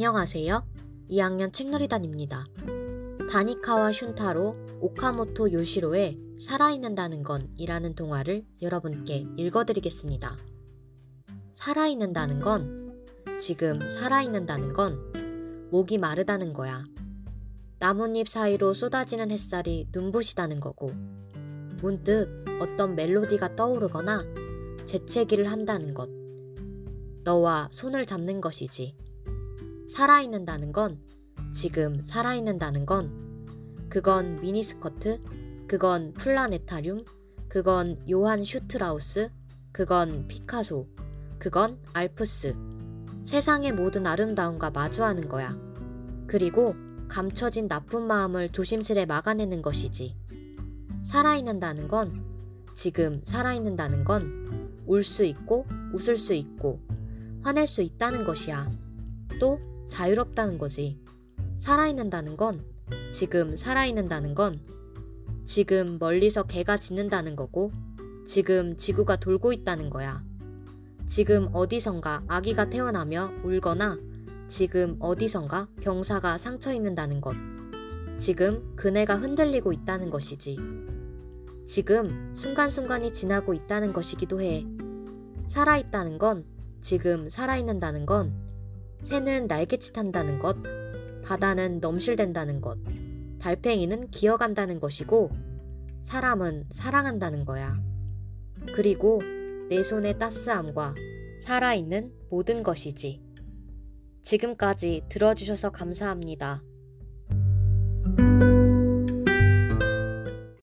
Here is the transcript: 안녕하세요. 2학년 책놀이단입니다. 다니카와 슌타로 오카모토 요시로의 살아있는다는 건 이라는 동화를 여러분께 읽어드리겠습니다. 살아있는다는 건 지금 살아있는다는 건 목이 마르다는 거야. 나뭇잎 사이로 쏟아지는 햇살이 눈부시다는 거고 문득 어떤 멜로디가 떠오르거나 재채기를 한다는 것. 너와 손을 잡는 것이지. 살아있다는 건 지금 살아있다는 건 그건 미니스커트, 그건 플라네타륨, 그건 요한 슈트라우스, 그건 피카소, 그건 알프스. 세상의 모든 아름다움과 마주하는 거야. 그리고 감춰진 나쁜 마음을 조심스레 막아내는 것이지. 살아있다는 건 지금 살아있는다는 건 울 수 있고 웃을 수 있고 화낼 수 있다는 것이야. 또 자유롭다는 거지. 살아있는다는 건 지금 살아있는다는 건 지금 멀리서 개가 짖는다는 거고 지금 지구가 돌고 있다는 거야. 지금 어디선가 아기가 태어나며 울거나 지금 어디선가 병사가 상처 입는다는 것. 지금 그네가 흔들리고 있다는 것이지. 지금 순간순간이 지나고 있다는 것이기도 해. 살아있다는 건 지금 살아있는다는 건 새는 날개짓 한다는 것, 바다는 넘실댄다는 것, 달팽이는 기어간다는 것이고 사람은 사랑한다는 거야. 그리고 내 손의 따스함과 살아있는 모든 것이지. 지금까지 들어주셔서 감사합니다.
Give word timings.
안녕하세요. 0.00 0.64
2학년 1.10 1.52
책놀이단입니다. 1.52 2.46
다니카와 3.32 3.90
슌타로 3.90 4.78
오카모토 4.80 5.50
요시로의 5.50 6.16
살아있는다는 6.38 7.24
건 7.24 7.50
이라는 7.56 7.96
동화를 7.96 8.46
여러분께 8.62 9.26
읽어드리겠습니다. 9.36 10.36
살아있는다는 11.50 12.38
건 12.38 13.04
지금 13.40 13.90
살아있는다는 13.90 14.72
건 14.72 15.68
목이 15.72 15.98
마르다는 15.98 16.52
거야. 16.52 16.84
나뭇잎 17.80 18.28
사이로 18.28 18.74
쏟아지는 18.74 19.32
햇살이 19.32 19.88
눈부시다는 19.90 20.60
거고 20.60 20.92
문득 21.82 22.44
어떤 22.60 22.94
멜로디가 22.94 23.56
떠오르거나 23.56 24.22
재채기를 24.86 25.50
한다는 25.50 25.92
것. 25.92 26.08
너와 27.24 27.68
손을 27.72 28.06
잡는 28.06 28.40
것이지. 28.40 29.07
살아있다는 29.88 30.72
건 30.72 31.00
지금 31.52 32.00
살아있다는 32.02 32.86
건 32.86 33.86
그건 33.88 34.40
미니스커트, 34.40 35.22
그건 35.66 36.12
플라네타륨, 36.14 37.04
그건 37.48 37.98
요한 38.10 38.44
슈트라우스, 38.44 39.30
그건 39.72 40.26
피카소, 40.28 40.86
그건 41.38 41.78
알프스. 41.94 42.54
세상의 43.22 43.72
모든 43.72 44.06
아름다움과 44.06 44.70
마주하는 44.70 45.28
거야. 45.28 45.56
그리고 46.26 46.74
감춰진 47.08 47.68
나쁜 47.68 48.06
마음을 48.06 48.50
조심스레 48.50 49.06
막아내는 49.06 49.62
것이지. 49.62 50.14
살아있다는 51.04 51.88
건 51.88 52.24
지금 52.74 53.20
살아있는다는 53.24 54.04
건 54.04 54.48
울 54.88 55.04
수 55.04 55.24
있고 55.24 55.66
웃을 55.92 56.16
수 56.16 56.32
있고 56.32 56.80
화낼 57.42 57.66
수 57.66 57.82
있다는 57.82 58.24
것이야. 58.24 58.70
또 59.38 59.60
자유롭다는 59.88 60.58
거지. 60.58 60.98
살아있는다는 61.56 62.36
건 62.36 62.64
지금 63.12 63.56
살아있는다는 63.56 64.34
건 64.34 64.60
지금 65.44 65.98
멀리서 65.98 66.44
개가 66.44 66.78
짖는다는 66.78 67.34
거고 67.34 67.72
지금 68.26 68.76
지구가 68.76 69.16
돌고 69.16 69.52
있다는 69.52 69.90
거야. 69.90 70.22
지금 71.06 71.48
어디선가 71.52 72.24
아기가 72.28 72.68
태어나며 72.68 73.32
울거나 73.42 73.98
지금 74.46 74.96
어디선가 75.00 75.68
병사가 75.80 76.36
상처 76.38 76.72
입는다는 76.72 77.20
것. 77.20 77.34
지금 78.18 78.74
그네가 78.76 79.16
흔들리고 79.16 79.72
있다는 79.72 80.10
것이지. 80.10 80.58
지금 81.66 82.32
순간순간이 82.34 83.12
지나고 83.12 83.54
있다는 83.54 83.92
것이기도 83.92 84.40
해. 84.40 84.66
살아있다는 85.46 86.18
건 86.18 86.44
지금 86.80 87.28
살아있는다는 87.28 88.06
건 88.06 88.47
새는 89.04 89.46
날개짓 89.46 89.96
한다는 89.96 90.38
것, 90.38 90.56
바다는 91.24 91.80
넘실댄다는 91.80 92.60
것, 92.60 92.78
달팽이는 93.38 94.10
기어간다는 94.10 94.80
것이고 94.80 95.30
사람은 96.02 96.66
사랑한다는 96.70 97.44
거야. 97.44 97.78
그리고 98.74 99.20
내 99.68 99.82
손의 99.82 100.18
따스함과 100.18 100.94
살아있는 101.40 102.12
모든 102.30 102.62
것이지. 102.62 103.22
지금까지 104.22 105.04
들어주셔서 105.08 105.70
감사합니다. 105.70 106.62